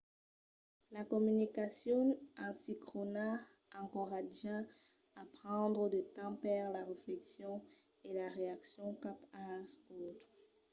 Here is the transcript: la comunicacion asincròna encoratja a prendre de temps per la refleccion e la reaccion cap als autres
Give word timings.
la 0.95 1.03
comunicacion 1.13 2.05
asincròna 2.47 3.27
encoratja 3.81 4.55
a 5.21 5.23
prendre 5.35 5.83
de 5.95 6.01
temps 6.15 6.39
per 6.45 6.59
la 6.75 6.81
refleccion 6.91 7.55
e 8.07 8.09
la 8.19 8.27
reaccion 8.39 8.89
cap 9.05 9.19
als 9.47 9.71
autres 9.79 10.19